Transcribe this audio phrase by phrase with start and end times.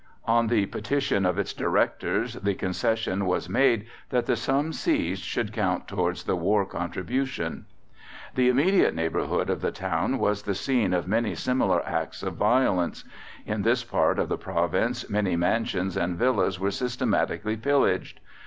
[0.25, 5.53] On the petition of its directors the concession was made that the sum seized should
[5.53, 7.67] count towards the war contribution.
[8.33, 13.03] The immediate neighborhood of the town was the scene of many similar acts of violence.
[13.45, 18.19] In this part of the province many mansions and villas were systematically pillaged.